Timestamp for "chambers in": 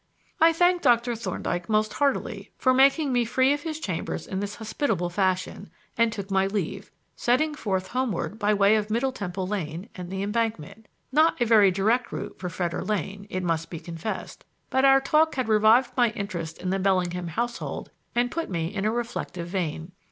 3.79-4.39